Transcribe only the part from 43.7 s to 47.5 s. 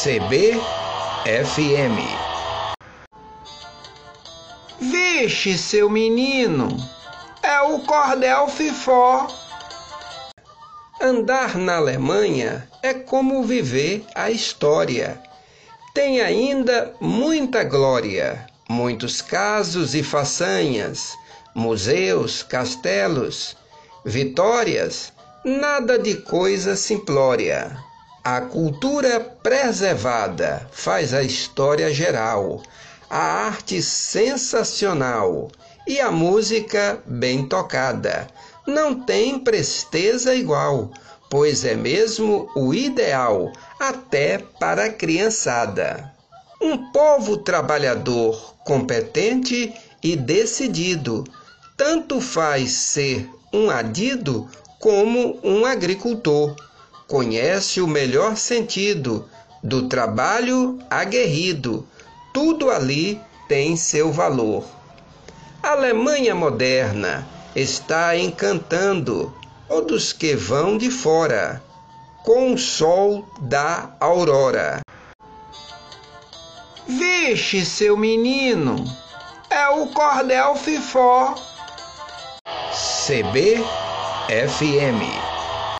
até para a criançada. Um povo